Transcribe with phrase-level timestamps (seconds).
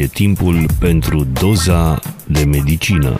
[0.00, 3.16] E timpul pentru doza de medicină.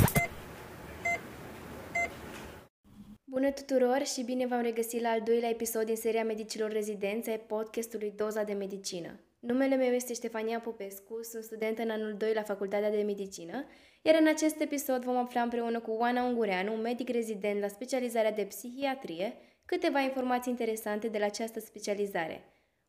[3.24, 8.12] Bună tuturor și bine v-am regăsit la al doilea episod din seria Medicilor Rezidențe, podcastului
[8.16, 9.20] Doza de Medicină.
[9.40, 13.64] Numele meu este Ștefania Popescu, sunt studentă în anul 2 la Facultatea de Medicină,
[14.02, 18.42] iar în acest episod vom afla împreună cu Oana Ungureanu, medic rezident la specializarea de
[18.42, 19.32] psihiatrie,
[19.64, 22.44] câteva informații interesante de la această specializare.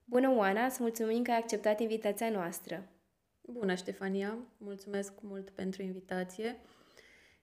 [0.06, 2.86] Bună, Oana, îți mulțumim că ai acceptat invitația noastră.
[3.52, 4.38] Bună, Ștefania!
[4.58, 6.60] Mulțumesc mult pentru invitație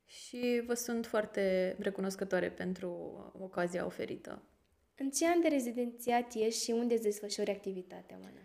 [0.04, 2.90] și vă sunt foarte recunoscătoare pentru
[3.40, 4.42] ocazia oferită.
[4.96, 8.40] În ce an de rezidențiat ești și unde îți desfășori activitatea, Oana?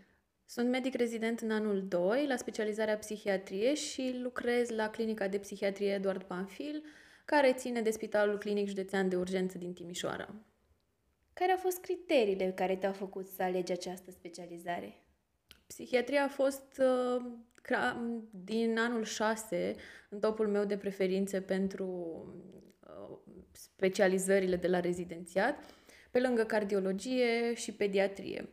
[0.46, 5.94] Sunt medic rezident în anul 2 la specializarea psihiatrie și lucrez la clinica de psihiatrie
[5.94, 6.84] Eduard Panfil,
[7.26, 10.36] care ține de Spitalul Clinic Județean de Urgență din Timișoara.
[11.34, 14.98] Care au fost criteriile care te-au făcut să alegi această specializare?
[15.68, 17.26] Psihiatria a fost uh,
[18.30, 19.76] din anul 6
[20.10, 21.88] în topul meu de preferințe pentru
[22.80, 23.18] uh,
[23.52, 25.56] specializările de la rezidențiat,
[26.12, 28.50] pe lângă cardiologie și pediatrie.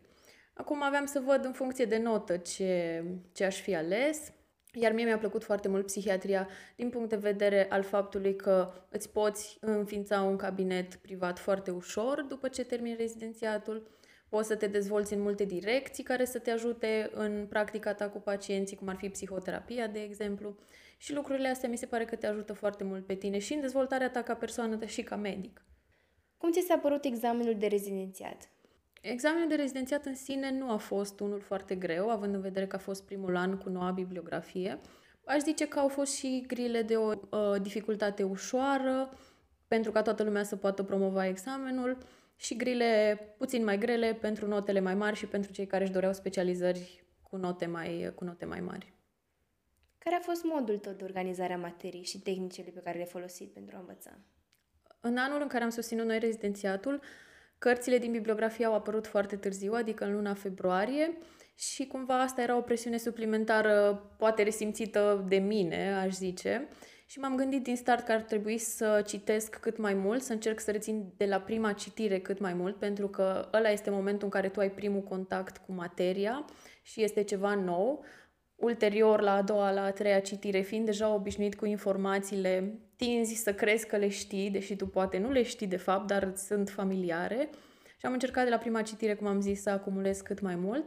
[0.54, 4.32] Acum aveam să văd în funcție de notă ce, ce aș fi ales,
[4.72, 9.10] iar mie mi-a plăcut foarte mult psihiatria din punct de vedere al faptului că îți
[9.10, 13.90] poți înființa un cabinet privat foarte ușor după ce termini rezidențiatul,
[14.30, 18.18] poți să te dezvolți în multe direcții care să te ajute în practica ta cu
[18.18, 20.56] pacienții, cum ar fi psihoterapia, de exemplu.
[20.96, 23.60] Și lucrurile astea mi se pare că te ajută foarte mult pe tine și în
[23.60, 25.64] dezvoltarea ta ca persoană, dar și ca medic.
[26.36, 28.48] Cum ți s-a părut examenul de rezidențiat?
[29.00, 32.76] Examenul de rezidențiat în sine nu a fost unul foarte greu, având în vedere că
[32.76, 34.80] a fost primul an cu noua bibliografie.
[35.24, 39.12] Aș zice că au fost și grile de o uh, dificultate ușoară,
[39.68, 41.98] pentru ca toată lumea să poată promova examenul,
[42.40, 46.12] și grile puțin mai grele pentru notele mai mari și pentru cei care își doreau
[46.12, 48.92] specializări cu note mai, cu note mai mari.
[49.98, 53.52] Care a fost modul tău de organizare a materii și tehnicile pe care le-ai folosit
[53.52, 54.18] pentru a învăța?
[55.00, 57.00] În anul în care am susținut noi rezidențiatul,
[57.60, 61.18] Cărțile din bibliografie au apărut foarte târziu, adică în luna februarie,
[61.54, 66.68] și cumva asta era o presiune suplimentară, poate resimțită de mine, aș zice.
[67.10, 70.60] Și m-am gândit din start că ar trebui să citesc cât mai mult, să încerc
[70.60, 74.30] să rețin de la prima citire cât mai mult, pentru că ăla este momentul în
[74.30, 76.44] care tu ai primul contact cu materia
[76.82, 78.04] și este ceva nou.
[78.56, 83.54] Ulterior, la a doua, la a treia citire, fiind deja obișnuit cu informațiile tinzi să
[83.54, 87.48] crezi că le știi, deși tu poate nu le știi de fapt, dar sunt familiare.
[87.96, 90.86] Și am încercat de la prima citire, cum am zis, să acumulez cât mai mult.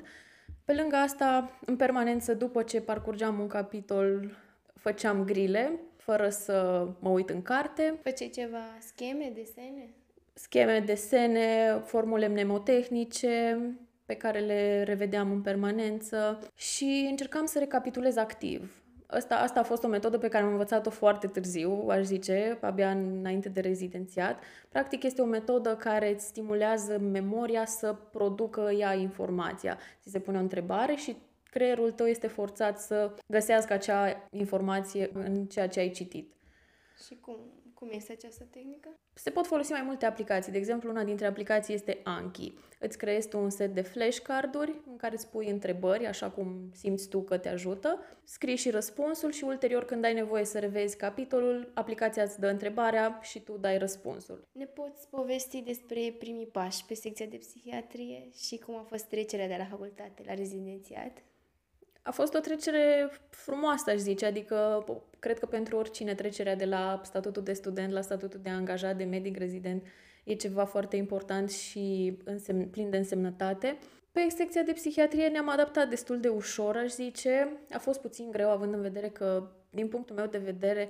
[0.65, 4.37] Pe lângă asta, în permanență, după ce parcurgeam un capitol,
[4.73, 7.99] făceam grile, fără să mă uit în carte.
[8.01, 9.93] Făceai ceva scheme, desene?
[10.33, 13.59] Scheme, desene, formule mnemotehnice,
[14.05, 18.83] pe care le revedeam în permanență și încercam să recapitulez activ.
[19.07, 22.89] Asta, asta a fost o metodă pe care am învățat-o foarte târziu, aș zice, abia
[22.89, 24.39] înainte de rezidențiat.
[24.69, 29.77] Practic este o metodă care îți stimulează memoria să producă ea informația.
[30.01, 31.15] Ți se pune o întrebare și
[31.53, 36.33] creierul tău este forțat să găsească acea informație în ceea ce ai citit.
[37.05, 37.37] Și cum,
[37.73, 38.89] cum este această tehnică?
[39.13, 40.51] Se pot folosi mai multe aplicații.
[40.51, 42.53] De exemplu, una dintre aplicații este Anki.
[42.79, 47.07] Îți creezi tu un set de flashcarduri în care îți pui întrebări, așa cum simți
[47.07, 51.71] tu că te ajută, scrii și răspunsul și ulterior când ai nevoie să revezi capitolul,
[51.73, 54.47] aplicația îți dă întrebarea și tu dai răspunsul.
[54.51, 59.47] Ne poți povesti despre primii pași pe secția de psihiatrie și cum a fost trecerea
[59.47, 61.23] de la facultate la rezidențiat?
[62.03, 64.85] A fost o trecere frumoasă, aș zice, adică
[65.19, 69.03] cred că pentru oricine trecerea de la statutul de student la statutul de angajat, de
[69.03, 69.85] medic rezident,
[70.23, 73.77] e ceva foarte important și însemn, plin de însemnătate.
[74.11, 77.49] Pe secția de psihiatrie ne-am adaptat destul de ușor, aș zice.
[77.71, 80.89] A fost puțin greu, având în vedere că, din punctul meu de vedere,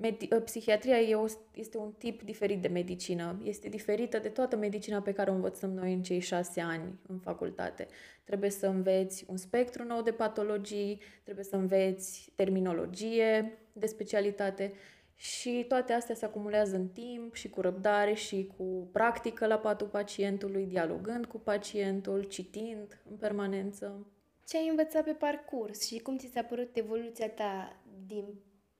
[0.00, 3.40] Medi- ă, psihiatria e o, este un tip diferit de medicină.
[3.44, 7.18] Este diferită de toată medicina pe care o învățăm noi în cei șase ani în
[7.18, 7.86] facultate.
[8.24, 14.72] Trebuie să înveți un spectru nou de patologii, trebuie să înveți terminologie de specialitate
[15.14, 19.86] și toate astea se acumulează în timp și cu răbdare și cu practică la patul
[19.86, 24.06] pacientului, dialogând cu pacientul, citind în permanență.
[24.46, 28.24] Ce ai învățat pe parcurs și cum ți s-a părut evoluția ta din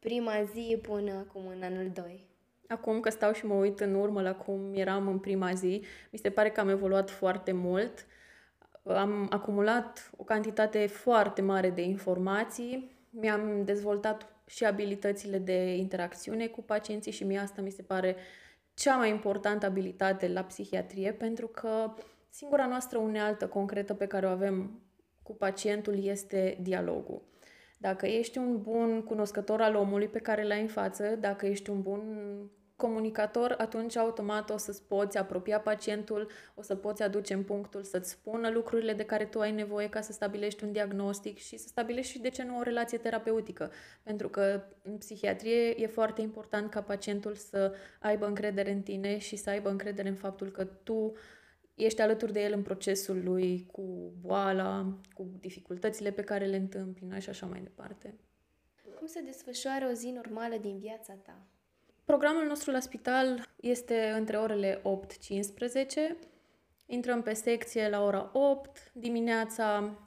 [0.03, 2.25] prima zi până acum în anul 2?
[2.69, 6.19] Acum că stau și mă uit în urmă la cum eram în prima zi, mi
[6.19, 8.07] se pare că am evoluat foarte mult.
[8.83, 16.63] Am acumulat o cantitate foarte mare de informații, mi-am dezvoltat și abilitățile de interacțiune cu
[16.63, 18.17] pacienții și mie asta mi se pare
[18.75, 21.95] cea mai importantă abilitate la psihiatrie, pentru că
[22.31, 24.81] singura noastră unealtă concretă pe care o avem
[25.23, 27.23] cu pacientul este dialogul.
[27.83, 31.83] Dacă ești un bun cunoscător al omului pe care l-ai în față, dacă ești un
[31.83, 32.03] bun
[32.77, 38.11] comunicator, atunci automat o să-ți poți apropia pacientul, o să poți aduce în punctul să-ți
[38.11, 42.13] spună lucrurile de care tu ai nevoie ca să stabilești un diagnostic și să stabilești
[42.13, 43.71] și, de ce nu, o relație terapeutică.
[44.03, 49.37] Pentru că în psihiatrie e foarte important ca pacientul să aibă încredere în tine și
[49.37, 51.13] să aibă încredere în faptul că tu
[51.75, 57.19] ești alături de el în procesul lui cu boala, cu dificultățile pe care le întâmpină
[57.19, 58.15] și așa mai departe.
[58.99, 61.47] Cum se desfășoară o zi normală din viața ta?
[62.05, 66.17] Programul nostru la spital este între orele 8-15.
[66.87, 68.91] Intrăm pe secție la ora 8.
[68.95, 69.99] Dimineața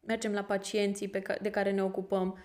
[0.00, 2.38] mergem la pacienții pe ca- de care ne ocupăm,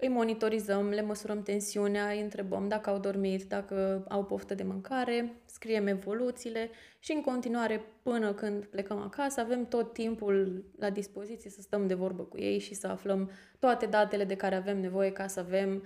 [0.00, 5.32] îi monitorizăm, le măsurăm tensiunea, îi întrebăm dacă au dormit, dacă au poftă de mâncare,
[5.44, 11.60] scriem evoluțiile și în continuare până când plecăm acasă avem tot timpul la dispoziție să
[11.60, 15.26] stăm de vorbă cu ei și să aflăm toate datele de care avem nevoie ca
[15.26, 15.82] să avem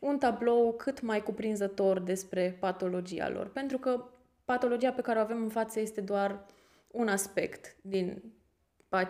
[0.00, 3.48] un tablou cât mai cuprinzător despre patologia lor.
[3.48, 4.04] Pentru că
[4.44, 6.46] patologia pe care o avem în față este doar
[6.90, 8.22] un aspect din,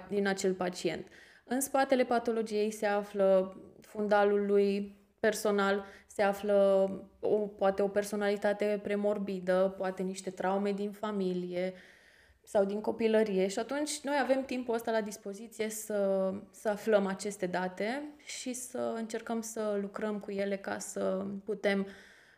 [0.09, 1.07] din acel pacient.
[1.45, 6.89] În spatele patologiei se află fundalul lui personal, se află
[7.21, 11.75] o, poate o personalitate premorbidă, poate niște traume din familie
[12.43, 17.47] sau din copilărie și atunci noi avem timpul ăsta la dispoziție să, să aflăm aceste
[17.47, 21.87] date și să încercăm să lucrăm cu ele ca să putem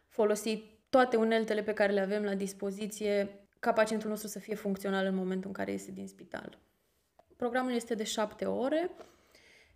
[0.07, 5.07] folosi toate uneltele pe care le avem la dispoziție ca pacientul nostru să fie funcțional
[5.07, 6.59] în momentul în care iese din spital.
[7.37, 8.91] Programul este de șapte ore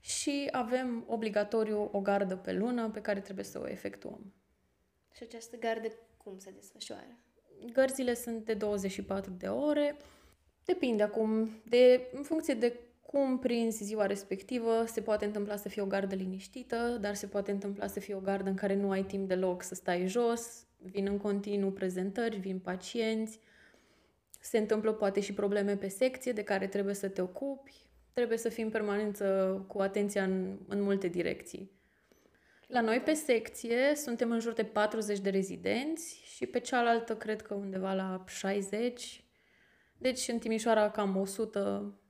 [0.01, 4.33] și avem obligatoriu o gardă pe lună pe care trebuie să o efectuăm.
[5.15, 7.19] Și această gardă cum se desfășoară?
[7.73, 9.97] Gărzile sunt de 24 de ore.
[10.65, 15.83] Depinde acum, de, în funcție de cum prinzi ziua respectivă, se poate întâmpla să fie
[15.83, 19.05] o gardă liniștită, dar se poate întâmpla să fie o gardă în care nu ai
[19.05, 23.41] timp deloc să stai jos, vin în continuu prezentări, vin pacienți,
[24.39, 27.75] se întâmplă poate și probleme pe secție de care trebuie să te ocupi,
[28.13, 29.25] trebuie să fii în permanență
[29.69, 31.79] cu atenția în, în multe direcții.
[32.67, 37.43] La noi pe secție suntem în jur de 40 de rezidenți și pe cealaltă cred
[37.43, 39.25] că undeva la 60.
[39.99, 42.01] Deci în Timișoara cam 100.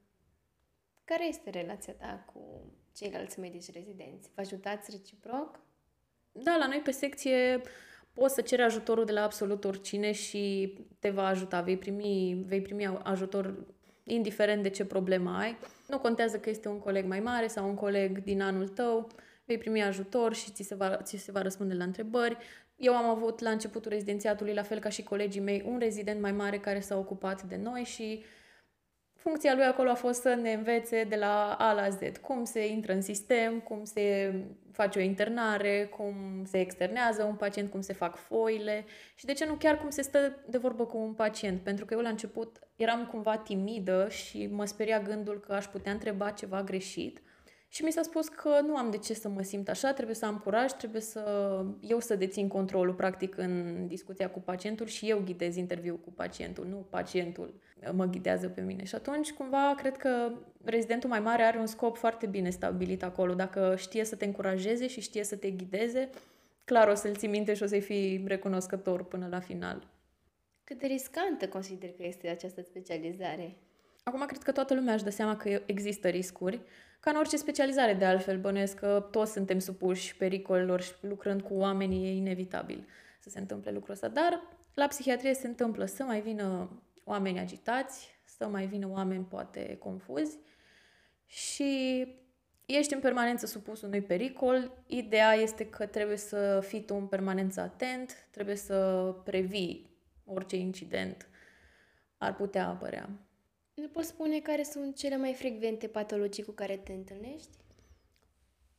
[1.04, 4.30] Care este relația ta cu ceilalți medici rezidenți?
[4.34, 5.60] Vă ajutați reciproc?
[6.32, 7.60] Da, la noi pe secție
[8.18, 11.60] poți să ceri ajutorul de la absolut oricine și te va ajuta.
[11.60, 13.54] Vei primi, vei primi ajutor
[14.04, 15.58] indiferent de ce problemă ai.
[15.88, 19.08] Nu contează că este un coleg mai mare sau un coleg din anul tău,
[19.44, 22.36] vei primi ajutor și ți se va, ți se va răspunde la întrebări.
[22.76, 26.32] Eu am avut la începutul rezidențiatului, la fel ca și colegii mei, un rezident mai
[26.32, 28.22] mare care s-a ocupat de noi și
[29.18, 32.66] funcția lui acolo a fost să ne învețe de la A la Z cum se
[32.66, 34.34] intră în sistem, cum se
[34.72, 38.84] face o internare, cum se externează un pacient, cum se fac foile
[39.14, 41.60] și de ce nu chiar cum se stă de vorbă cu un pacient.
[41.60, 45.92] Pentru că eu la început eram cumva timidă și mă speria gândul că aș putea
[45.92, 47.20] întreba ceva greșit.
[47.70, 50.26] Și mi s-a spus că nu am de ce să mă simt așa, trebuie să
[50.26, 51.22] am curaj, trebuie să
[51.80, 56.66] eu să dețin controlul practic în discuția cu pacientul și eu ghidez interviul cu pacientul,
[56.66, 57.54] nu pacientul
[57.92, 58.84] mă ghidează pe mine.
[58.84, 60.32] Și atunci cumva cred că
[60.64, 63.34] rezidentul mai mare are un scop foarte bine stabilit acolo.
[63.34, 66.10] Dacă știe să te încurajeze și știe să te ghideze,
[66.64, 69.86] clar o să-l ții minte și o să-i fii recunoscător până la final.
[70.64, 73.56] Cât de riscantă consider că este această specializare?
[74.08, 76.60] Acum cred că toată lumea își dă seama că există riscuri.
[77.00, 81.54] Ca în orice specializare, de altfel, bănuiesc că toți suntem supuși pericolelor și lucrând cu
[81.54, 82.88] oamenii e inevitabil
[83.20, 84.08] să se întâmple lucrul ăsta.
[84.08, 84.42] Dar
[84.74, 86.70] la psihiatrie se întâmplă să mai vină
[87.04, 90.38] oameni agitați, să mai vină oameni poate confuzi
[91.26, 92.04] și
[92.66, 94.84] ești în permanență supus unui pericol.
[94.86, 99.90] Ideea este că trebuie să fii tu în permanență atent, trebuie să previi
[100.24, 101.28] orice incident
[102.18, 103.27] ar putea apărea.
[103.78, 107.56] Ne poți spune care sunt cele mai frecvente patologii cu care te întâlnești?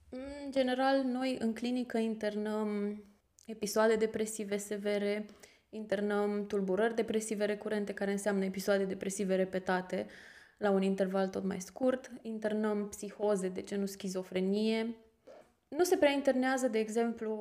[0.10, 3.04] În general, noi în clinică internăm
[3.46, 5.26] episoade depresive severe,
[5.70, 10.08] internăm tulburări depresive recurente, care înseamnă episoade depresive repetate
[10.58, 14.96] la un interval tot mai scurt, internăm psihoze de genul schizofrenie.
[15.68, 17.34] Nu se prea internează, de exemplu,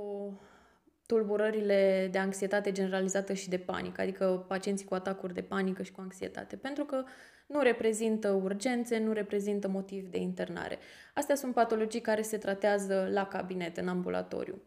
[1.08, 6.00] tulburările de anxietate generalizată și de panică, adică pacienții cu atacuri de panică și cu
[6.00, 7.04] anxietate, pentru că
[7.46, 10.78] nu reprezintă urgențe, nu reprezintă motiv de internare.
[11.14, 14.62] Astea sunt patologii care se tratează la cabinet, în ambulatoriu.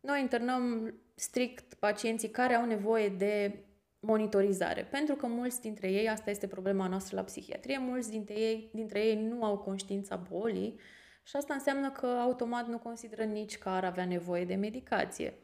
[0.00, 3.64] Noi internăm strict pacienții care au nevoie de
[4.00, 8.70] monitorizare, pentru că mulți dintre ei, asta este problema noastră la psihiatrie, mulți dintre ei,
[8.72, 10.78] dintre ei nu au conștiința bolii
[11.22, 15.34] Și asta înseamnă că automat nu consideră nici că ar avea nevoie de medicație.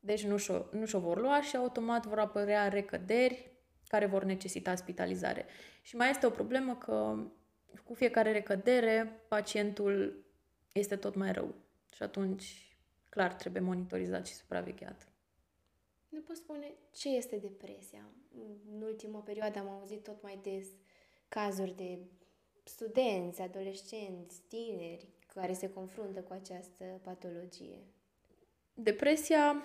[0.00, 3.50] Deci nu și-o, nu și-o vor lua și automat vor apărea recăderi
[3.88, 5.46] care vor necesita spitalizare.
[5.82, 7.16] Și mai este o problemă că
[7.84, 10.24] cu fiecare recădere pacientul
[10.72, 11.54] este tot mai rău.
[11.94, 12.76] Și atunci,
[13.08, 15.08] clar, trebuie monitorizat și supravegheat.
[16.08, 18.10] Ne poți spune ce este depresia?
[18.72, 20.66] În ultima perioadă am auzit tot mai des
[21.28, 21.98] cazuri de
[22.64, 27.84] studenți, adolescenți, tineri care se confruntă cu această patologie.
[28.74, 29.62] Depresia,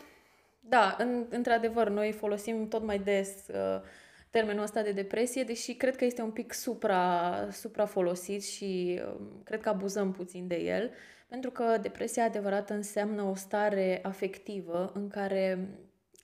[0.67, 3.81] da, în, într-adevăr, noi folosim tot mai des uh,
[4.29, 9.15] termenul ăsta de depresie, deși cred că este un pic supra, supra folosit și uh,
[9.43, 10.91] cred că abuzăm puțin de el,
[11.27, 15.69] pentru că depresia adevărată înseamnă o stare afectivă în care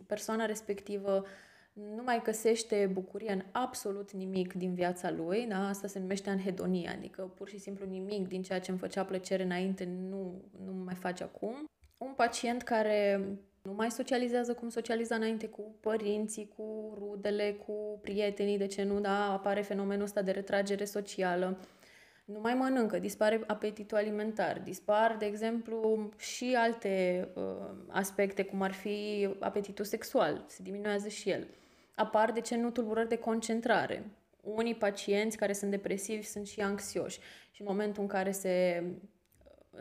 [0.08, 1.26] persoana respectivă
[1.74, 5.68] nu mai găsește bucurie în absolut nimic din viața lui, da?
[5.68, 9.44] asta se numește anhedonie, adică pur și simplu nimic din ceea ce îmi făcea plăcere
[9.44, 11.66] înainte nu, nu mai face acum.
[11.98, 13.22] Un pacient care
[13.62, 19.00] nu mai socializează cum socializa înainte cu părinții, cu rudele, cu prietenii, de ce nu,
[19.00, 21.58] da, apare fenomenul ăsta de retragere socială.
[22.26, 27.44] Nu mai mănâncă, dispare apetitul alimentar, dispar, de exemplu, și alte uh,
[27.88, 31.48] aspecte, cum ar fi apetitul sexual, se diminuează și el.
[31.96, 34.06] Apar, de ce nu, tulburări de concentrare.
[34.44, 37.20] Unii pacienți care sunt depresivi sunt și anxioși
[37.52, 38.84] și în momentul în care se,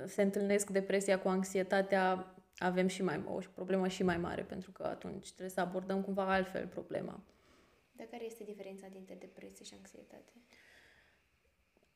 [0.06, 4.82] se întâlnesc depresia cu anxietatea, avem și mai o problemă și mai mare, pentru că
[4.82, 7.20] atunci trebuie să abordăm cumva altfel problema.
[7.92, 10.32] Dar care este diferența dintre depresie și anxietate?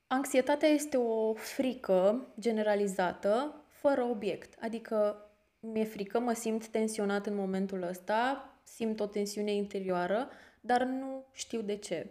[0.06, 4.54] Anxietatea este o frică generalizată, fără obiect.
[4.60, 5.28] Adică
[5.60, 10.28] mi-e frică, mă simt tensionat în momentul ăsta, simt o tensiune interioară,
[10.60, 12.10] dar nu știu de ce.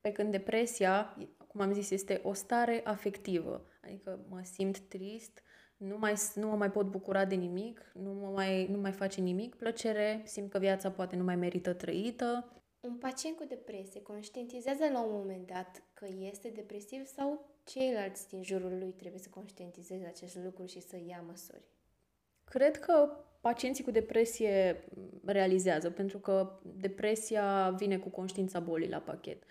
[0.00, 3.66] Pe când depresia, cum am zis, este o stare afectivă.
[3.84, 5.42] Adică mă simt trist,
[5.86, 9.20] nu, mai, nu mă mai pot bucura de nimic, nu, mă mai, nu mai face
[9.20, 12.52] nimic plăcere, simt că viața poate nu mai merită trăită.
[12.80, 18.42] Un pacient cu depresie conștientizează la un moment dat că este depresiv sau ceilalți din
[18.42, 21.64] jurul lui trebuie să conștientizeze acest lucru și să ia măsuri?
[22.44, 24.84] Cred că pacienții cu depresie
[25.24, 29.42] realizează, pentru că depresia vine cu conștiința bolii la pachet.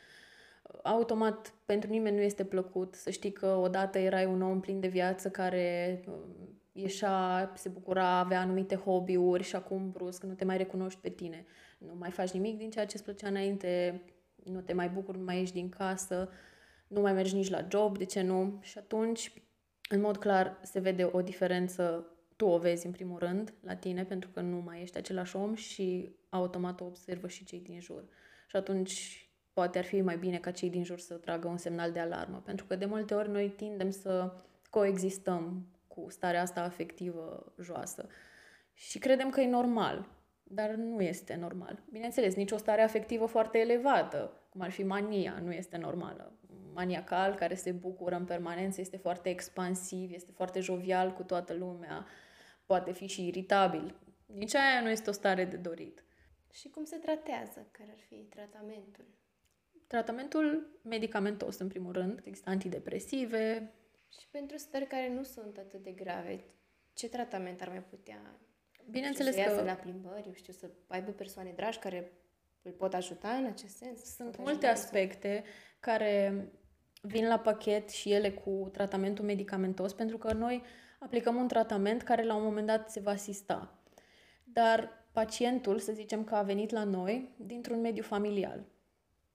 [0.83, 4.87] Automat, pentru nimeni nu este plăcut să știi că odată erai un om plin de
[4.87, 10.57] viață care um, ieșea, se bucura, avea anumite hobby-uri și acum brusc nu te mai
[10.57, 11.45] recunoști pe tine.
[11.77, 14.01] Nu mai faci nimic din ceea ce îți plăcea înainte,
[14.43, 16.29] nu te mai bucuri, nu mai ieși din casă,
[16.87, 18.59] nu mai mergi nici la job, de ce nu?
[18.61, 19.33] Și atunci,
[19.89, 24.03] în mod clar, se vede o diferență tu o vezi în primul rând la tine
[24.03, 28.03] pentru că nu mai ești același om și automat o observă și cei din jur.
[28.47, 29.22] Și atunci
[29.53, 32.41] poate ar fi mai bine ca cei din jur să tragă un semnal de alarmă,
[32.45, 34.33] pentru că de multe ori noi tindem să
[34.69, 38.07] coexistăm cu starea asta afectivă joasă
[38.73, 40.09] și credem că e normal,
[40.43, 41.83] dar nu este normal.
[41.91, 46.37] Bineînțeles, nici o stare afectivă foarte elevată, cum ar fi mania, nu este normală.
[46.73, 52.05] Maniacal, care se bucură în permanență, este foarte expansiv, este foarte jovial cu toată lumea,
[52.65, 53.95] poate fi și iritabil.
[54.25, 56.03] Nici aia nu este o stare de dorit.
[56.51, 57.67] Și cum se tratează?
[57.71, 59.05] Care ar fi tratamentul?
[59.87, 62.21] Tratamentul medicamentos, în primul rând.
[62.23, 63.73] Există antidepresive.
[64.19, 66.45] Și pentru stări care nu sunt atât de grave,
[66.93, 68.39] ce tratament ar mai putea
[68.89, 72.11] Bineînțeles știu, să că la plimbări, eu știu, să aibă persoane dragi care
[72.61, 74.15] îl pot ajuta în acest sens?
[74.15, 75.43] sunt multe aspecte
[75.79, 76.47] care
[77.01, 80.63] vin la pachet și ele cu tratamentul medicamentos, pentru că noi
[80.99, 83.83] aplicăm un tratament care la un moment dat se va asista.
[84.43, 88.65] Dar pacientul, să zicem că a venit la noi dintr-un mediu familial.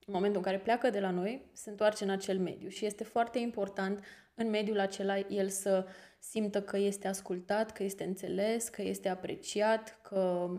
[0.08, 3.04] În momentul în care pleacă de la noi, se întoarce în acel mediu și este
[3.04, 5.86] foarte important în mediul acela el să
[6.18, 10.50] simtă că este ascultat, că este înțeles, că este apreciat, că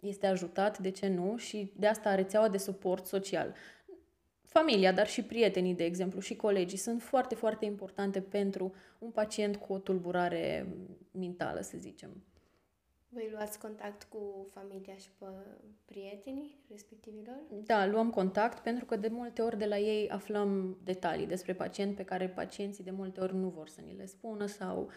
[0.00, 3.54] este ajutat, de ce nu, și de asta rețeaua de suport social.
[4.44, 9.56] Familia, dar și prietenii, de exemplu, și colegii sunt foarte, foarte importante pentru un pacient
[9.56, 10.66] cu o tulburare
[11.10, 12.22] mentală, să zicem.
[13.10, 15.26] Voi luați contact cu familia și pe
[15.84, 17.36] prietenii respectivilor?
[17.64, 21.96] Da, luăm contact pentru că de multe ori de la ei aflăm detalii despre pacient
[21.96, 24.90] pe care pacienții de multe ori nu vor să ni le spună sau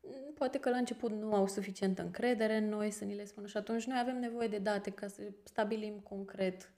[0.00, 3.46] mm, poate că la început nu au suficientă încredere în noi să ni le spună
[3.46, 6.72] și atunci noi avem nevoie de date ca să stabilim concret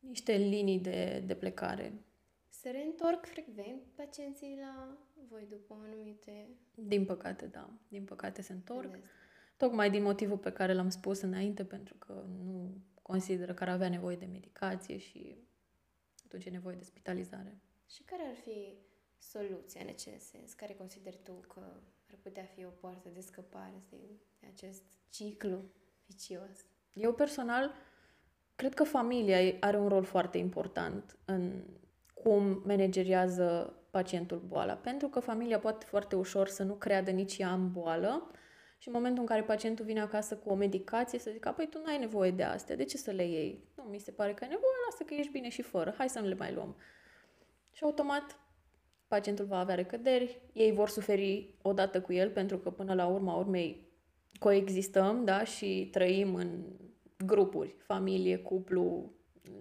[0.00, 1.92] niște linii de, de plecare.
[2.48, 6.48] Se reîntorc frecvent pacienții la voi după anumite...
[6.74, 7.70] Din păcate, da.
[7.88, 8.90] Din păcate se întorc.
[8.90, 9.02] Vezi.
[9.64, 13.88] Tocmai din motivul pe care l-am spus înainte, pentru că nu consideră că ar avea
[13.88, 15.36] nevoie de medicație și
[16.24, 17.58] atunci e nevoie de spitalizare.
[17.86, 18.76] Și care ar fi
[19.18, 20.52] soluția în acest sens?
[20.52, 21.60] Care consideri tu că
[22.10, 24.20] ar putea fi o poartă de scăpare din
[24.52, 25.64] acest ciclu
[26.06, 26.66] vicios?
[26.92, 27.72] Eu personal
[28.54, 31.64] cred că familia are un rol foarte important în
[32.14, 37.52] cum manageriază pacientul boala, pentru că familia poate foarte ușor să nu creadă nici ea
[37.52, 38.30] în boală
[38.84, 41.78] și în momentul în care pacientul vine acasă cu o medicație să zică, păi tu
[41.78, 43.64] nu ai nevoie de astea, de ce să le iei?
[43.76, 46.20] Nu, mi se pare că ai nevoie, lasă că ești bine și fără, hai să
[46.20, 46.76] nu le mai luăm.
[47.72, 48.38] Și automat
[49.08, 53.34] pacientul va avea recăderi, ei vor suferi odată cu el, pentru că până la urma
[53.34, 53.88] urmei
[54.38, 56.64] coexistăm, da, și trăim în
[57.26, 59.12] grupuri, familie, cuplu,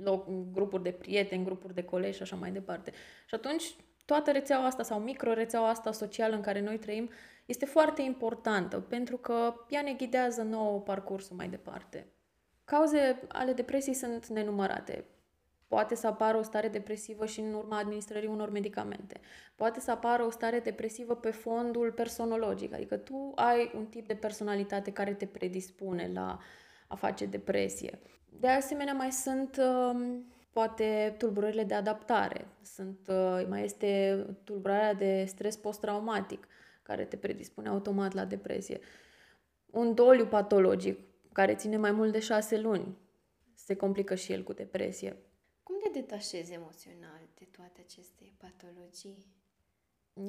[0.02, 2.92] loc, grupuri de prieteni, grupuri de colegi și așa mai departe.
[3.28, 7.10] Și atunci toată rețeaua asta sau micro-rețeaua asta socială în care noi trăim
[7.46, 12.08] este foarte importantă pentru că ea ne ghidează nouă parcursul mai departe.
[12.66, 15.06] Cauze ale depresiei sunt nenumărate.
[15.68, 19.20] Poate să apară o stare depresivă și în urma administrării unor medicamente.
[19.56, 24.16] Poate să apară o stare depresivă pe fondul personologic, adică tu ai un tip de
[24.16, 26.40] personalitate care te predispune la
[26.88, 28.00] a face depresie.
[28.40, 35.26] De asemenea, mai sunt um, poate tulburările de adaptare, sunt, uh, mai este tulburarea de
[35.28, 36.48] stres post-traumatic,
[36.82, 38.80] care te predispune automat la depresie.
[39.66, 41.00] Un doliu patologic,
[41.32, 42.98] care ține mai mult de șase luni,
[43.54, 45.18] se complică și el cu depresie.
[45.64, 49.26] Cum te detașezi emoțional de toate aceste patologii?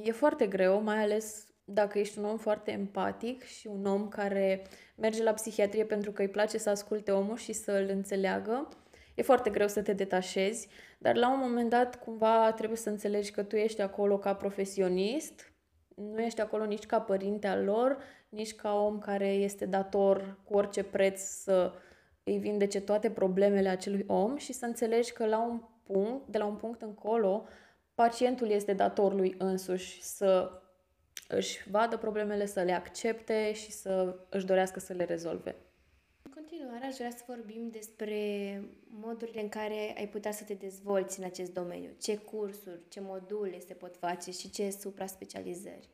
[0.03, 4.67] E foarte greu, mai ales dacă ești un om foarte empatic și un om care
[4.97, 8.69] merge la psihiatrie pentru că îi place să asculte omul și să îl înțeleagă,
[9.15, 10.69] e foarte greu să te detașezi,
[10.99, 15.53] dar la un moment dat cumva trebuie să înțelegi că tu ești acolo ca profesionist,
[15.95, 20.55] nu ești acolo nici ca părinte al lor, nici ca om care este dator cu
[20.55, 21.73] orice preț să
[22.25, 26.45] îi vindece toate problemele acelui om și să înțelegi că la un punct, de la
[26.45, 27.47] un punct încolo,
[27.95, 30.51] pacientul este dator lui însuși să
[31.29, 35.57] își vadă problemele, să le accepte și să își dorească să le rezolve.
[36.55, 38.19] În continuare, aș vrea să vorbim despre
[39.01, 41.91] modurile în care ai putea să te dezvolți în acest domeniu.
[42.01, 45.89] Ce cursuri, ce module se pot face și ce supra-specializări.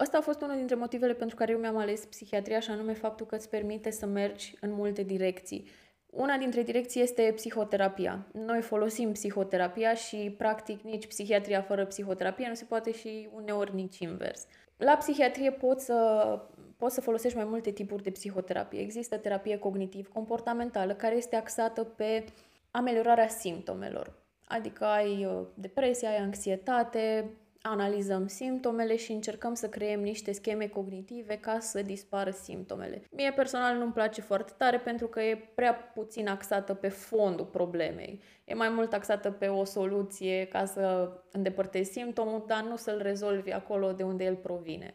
[0.00, 3.26] Ăsta a fost unul dintre motivele pentru care eu mi-am ales psihiatria și anume faptul
[3.26, 5.68] că îți permite să mergi în multe direcții.
[6.06, 8.26] Una dintre direcții este psihoterapia.
[8.32, 13.98] Noi folosim psihoterapia și, practic, nici psihiatria fără psihoterapie nu se poate și uneori nici
[13.98, 14.46] invers.
[14.76, 16.40] La psihiatrie poți să,
[16.84, 18.80] poți să folosești mai multe tipuri de psihoterapie.
[18.80, 22.24] Există terapie cognitiv-comportamentală care este axată pe
[22.70, 24.12] ameliorarea simptomelor.
[24.44, 31.36] Adică ai uh, depresie, ai anxietate, analizăm simptomele și încercăm să creăm niște scheme cognitive
[31.36, 33.02] ca să dispară simptomele.
[33.10, 38.20] Mie personal nu-mi place foarte tare pentru că e prea puțin axată pe fondul problemei.
[38.44, 43.50] E mai mult axată pe o soluție ca să îndepărtezi simptomul, dar nu să-l rezolvi
[43.50, 44.94] acolo de unde el provine.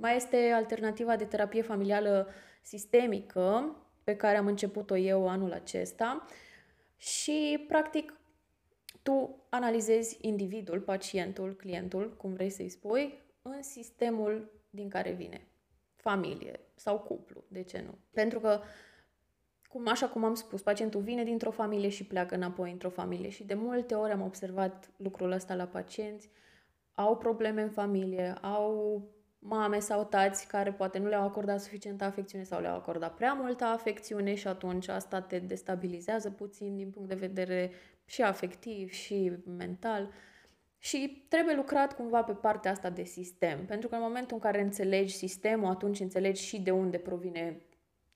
[0.00, 2.28] Mai este alternativa de terapie familială
[2.62, 6.26] sistemică pe care am început-o eu anul acesta
[6.96, 8.14] și practic
[9.02, 15.46] tu analizezi individul, pacientul, clientul, cum vrei să-i spui, în sistemul din care vine.
[15.96, 17.98] Familie sau cuplu, de ce nu?
[18.12, 18.60] Pentru că,
[19.68, 23.44] cum, așa cum am spus, pacientul vine dintr-o familie și pleacă înapoi într-o familie și
[23.44, 26.30] de multe ori am observat lucrul ăsta la pacienți,
[26.94, 29.02] au probleme în familie, au
[29.42, 33.64] mame sau tați care poate nu le-au acordat suficientă afecțiune sau le-au acordat prea multă
[33.64, 37.72] afecțiune și atunci asta te destabilizează puțin din punct de vedere
[38.04, 40.12] și afectiv și mental.
[40.78, 44.60] Și trebuie lucrat cumva pe partea asta de sistem, pentru că în momentul în care
[44.60, 47.62] înțelegi sistemul, atunci înțelegi și de unde provine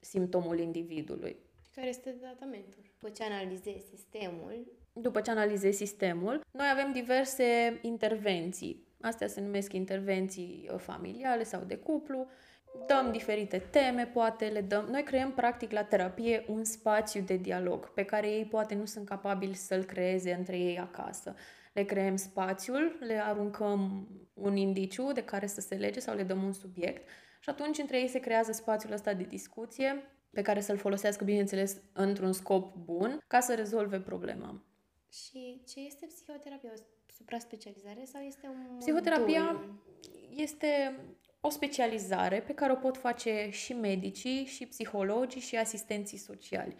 [0.01, 1.37] simptomul individului.
[1.75, 2.83] Care este tratamentul?
[2.99, 8.84] După ce analizezi sistemul, după ce analizezi sistemul, noi avem diverse intervenții.
[9.01, 12.27] Astea se numesc intervenții uh, familiale sau de cuplu.
[12.87, 14.85] Dăm diferite teme, poate le dăm.
[14.91, 19.07] Noi creăm practic la terapie un spațiu de dialog pe care ei poate nu sunt
[19.07, 21.35] capabili să-l creeze între ei acasă.
[21.73, 26.43] Le creăm spațiul, le aruncăm un indiciu de care să se lege sau le dăm
[26.43, 27.09] un subiect
[27.41, 31.81] și atunci între ei se creează spațiul ăsta de discuție pe care să-l folosească, bineînțeles,
[31.93, 34.65] într-un scop bun ca să rezolve problema.
[35.15, 36.71] Și ce este psihoterapia?
[36.75, 36.81] O
[37.17, 39.83] supra-specializare sau este un Psihoterapia modul?
[40.31, 40.99] este
[41.41, 46.77] o specializare pe care o pot face și medicii, și psihologii, și asistenții sociali.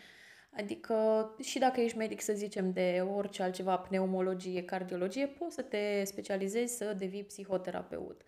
[0.57, 6.05] Adică și dacă ești medic, să zicem, de orice altceva, pneumologie, cardiologie, poți să te
[6.05, 8.23] specializezi să devii psihoterapeut.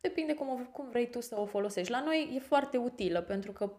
[0.00, 1.92] Depinde cum, cum vrei tu să o folosești.
[1.92, 3.72] La noi e foarte utilă pentru că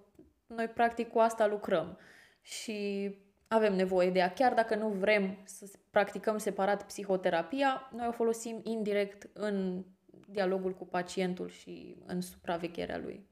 [0.48, 1.98] noi practic cu asta lucrăm.
[2.41, 3.10] Și
[3.54, 4.34] avem nevoie de ea.
[4.34, 9.84] Chiar dacă nu vrem să practicăm separat psihoterapia, noi o folosim indirect în
[10.28, 13.26] dialogul cu pacientul și în supravegherea lui.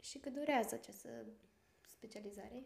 [0.00, 1.08] Și cât durează această
[1.86, 2.64] specializare?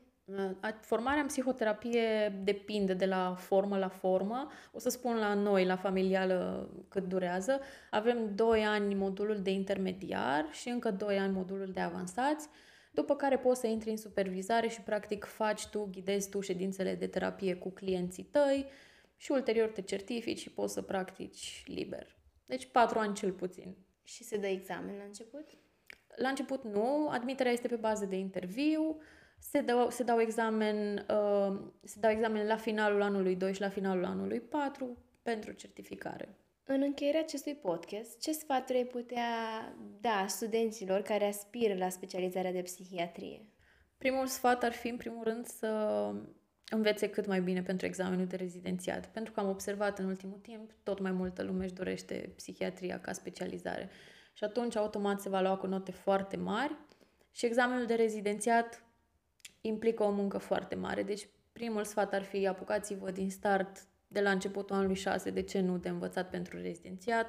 [0.80, 4.48] Formarea în psihoterapie depinde de la formă la formă.
[4.72, 7.60] O să spun la noi, la familială, cât durează.
[7.90, 12.48] Avem 2 ani modulul de intermediar și încă 2 ani modulul de avansați,
[12.90, 17.06] după care poți să intri în supervizare și practic faci tu, ghidezi tu ședințele de
[17.06, 18.66] terapie cu clienții tăi
[19.16, 22.16] și ulterior te certifici și poți să practici liber.
[22.46, 23.76] Deci 4 ani cel puțin.
[24.02, 25.50] Și se dă examen la început?
[26.16, 29.00] La început nu, admiterea este pe bază de interviu,
[29.38, 33.68] se dau, se dau examen, uh, se dau examen la finalul anului 2 și la
[33.68, 36.38] finalul anului 4 pentru certificare.
[36.72, 39.24] În încheierea acestui podcast, ce sfaturi ai putea
[40.00, 43.46] da studenților care aspiră la specializarea de psihiatrie?
[43.96, 45.68] Primul sfat ar fi, în primul rând, să
[46.68, 49.06] învețe cât mai bine pentru examenul de rezidențiat.
[49.06, 53.12] Pentru că am observat în ultimul timp, tot mai multă lume își dorește psihiatria ca
[53.12, 53.90] specializare.
[54.32, 56.76] Și atunci, automat, se va lua cu note foarte mari
[57.30, 58.84] și examenul de rezidențiat
[59.60, 61.02] implică o muncă foarte mare.
[61.02, 65.60] Deci, primul sfat ar fi apucați-vă din start de la începutul anului 6, de ce
[65.60, 67.26] nu, de învățat pentru rezidențiat,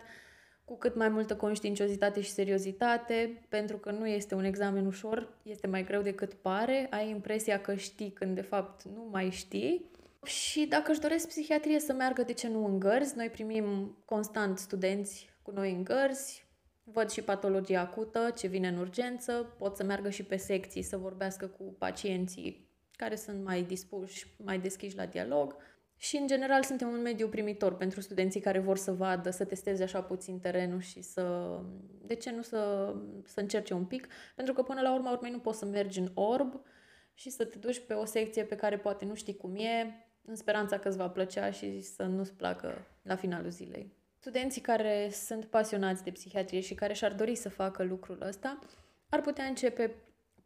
[0.65, 5.67] cu cât mai multă conștiinciozitate și seriozitate, pentru că nu este un examen ușor, este
[5.67, 9.89] mai greu decât pare, ai impresia că știi când de fapt nu mai știi.
[10.25, 13.17] Și dacă își doresc psihiatrie să meargă, de ce nu în gărzi?
[13.17, 16.45] Noi primim constant studenți cu noi în gărzi,
[16.83, 20.97] văd și patologia acută, ce vine în urgență, pot să meargă și pe secții să
[20.97, 25.55] vorbească cu pacienții care sunt mai dispuși, mai deschiși la dialog.
[26.01, 29.83] Și, în general, suntem un mediu primitor pentru studenții care vor să vadă, să testeze
[29.83, 31.57] așa puțin terenul și să...
[32.05, 32.93] De ce nu să,
[33.25, 34.07] să încerce un pic?
[34.35, 36.61] Pentru că, până la urma urmei, nu poți să mergi în orb
[37.13, 40.35] și să te duci pe o secție pe care poate nu știi cum e, în
[40.35, 43.93] speranța că îți va plăcea și să nu-ți placă la finalul zilei.
[44.19, 48.59] Studenții care sunt pasionați de psihiatrie și care și-ar dori să facă lucrul ăsta,
[49.09, 49.95] ar putea începe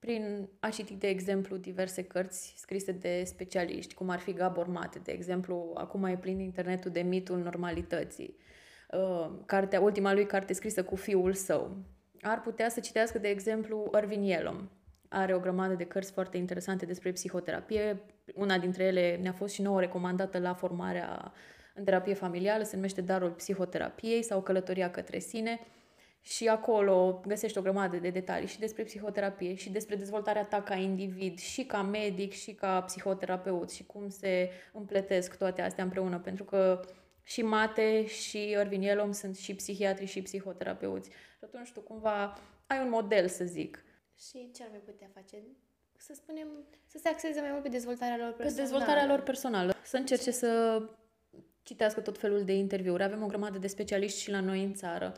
[0.05, 4.99] prin a citi, de exemplu, diverse cărți scrise de specialiști, cum ar fi Gabor Mate,
[4.99, 8.37] de exemplu, acum e plin internetul de mitul normalității.
[8.91, 11.77] Uh, cartea, ultima lui carte scrisă cu fiul său.
[12.21, 14.69] Ar putea să citească, de exemplu, Irvin Yalom.
[15.09, 18.01] Are o grămadă de cărți foarte interesante despre psihoterapie.
[18.33, 21.33] Una dintre ele ne-a fost și nouă recomandată la formarea
[21.73, 25.59] în terapie familială, se numește Darul psihoterapiei sau Călătoria către sine
[26.27, 30.75] și acolo găsești o grămadă de detalii și despre psihoterapie și despre dezvoltarea ta ca
[30.75, 36.43] individ și ca medic și ca psihoterapeut și cum se împletesc toate astea împreună, pentru
[36.43, 36.81] că
[37.23, 41.09] și Mate și Irvin Yalom sunt și psihiatri și psihoterapeuți.
[41.09, 43.83] Și atunci tu cumva ai un model, să zic.
[44.17, 45.43] Și ce ar mai putea face?
[45.97, 46.47] Să spunem,
[46.85, 48.55] să se axeze mai mult pe dezvoltarea lor personală.
[48.55, 49.75] Pe dezvoltarea lor personală.
[49.83, 50.81] Să încerce să
[51.63, 53.03] citească tot felul de interviuri.
[53.03, 55.13] Avem o grămadă de specialiști și la noi în țară.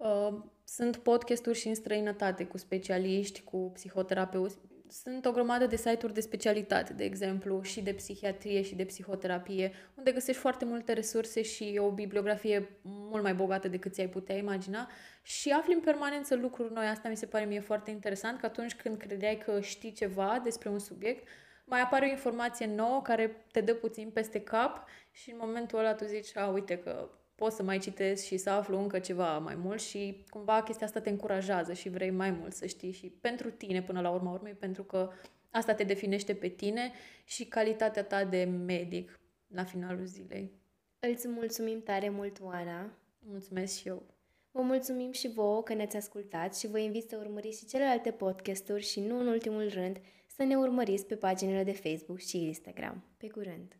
[0.00, 0.34] Uh,
[0.64, 4.58] sunt podcasturi și în străinătate cu specialiști, cu psihoterapeuți.
[4.88, 9.72] Sunt o grămadă de site-uri de specialitate, de exemplu, și de psihiatrie și de psihoterapie,
[9.94, 14.90] unde găsești foarte multe resurse și o bibliografie mult mai bogată decât ți-ai putea imagina
[15.22, 16.86] și afli în permanență lucruri noi.
[16.86, 20.68] Asta mi se pare mie foarte interesant, că atunci când credeai că știi ceva despre
[20.68, 21.28] un subiect,
[21.64, 25.94] mai apare o informație nouă care te dă puțin peste cap și în momentul ăla
[25.94, 27.08] tu zici, a, uite că
[27.40, 31.00] pot să mai citesc și să aflu încă ceva mai mult și cumva chestia asta
[31.00, 34.52] te încurajează și vrei mai mult să știi și pentru tine până la urma urmei,
[34.52, 35.10] pentru că
[35.50, 36.92] asta te definește pe tine
[37.24, 40.52] și calitatea ta de medic la finalul zilei.
[40.98, 42.92] Îți mulțumim tare mult, Oana.
[43.18, 44.02] Mulțumesc și eu.
[44.50, 48.82] Vă mulțumim și vouă că ne-ați ascultat și vă invit să urmăriți și celelalte podcasturi
[48.82, 53.04] și nu în ultimul rând să ne urmăriți pe paginile de Facebook și Instagram.
[53.16, 53.79] Pe curând!